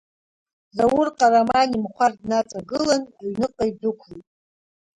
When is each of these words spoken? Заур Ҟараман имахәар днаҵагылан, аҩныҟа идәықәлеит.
Заур 0.75 1.07
Ҟараман 1.17 1.69
имахәар 1.75 2.13
днаҵагылан, 2.19 3.01
аҩныҟа 3.21 3.63
идәықәлеит. 3.69 4.27